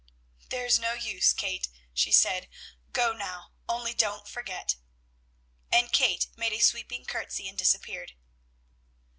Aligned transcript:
"There's 0.49 0.79
no 0.79 0.93
use, 0.93 1.31
Kate," 1.31 1.69
she 1.93 2.11
said; 2.11 2.49
"go 2.91 3.13
now, 3.13 3.51
only 3.69 3.93
don't 3.93 4.27
forget." 4.27 4.75
And 5.71 5.93
Kate 5.93 6.25
made 6.35 6.53
a 6.53 6.59
sweeping 6.59 7.05
courtesy 7.05 7.47
and 7.47 7.55
disappeared. 7.55 8.13